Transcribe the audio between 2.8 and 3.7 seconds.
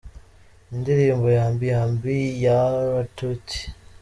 R Tuty:.